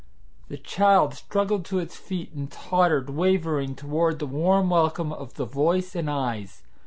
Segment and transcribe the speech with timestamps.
[0.47, 5.45] The child struggled to its feet, and tottered, wavering, toward the warm welcome of the
[5.45, 6.63] voice and eyes.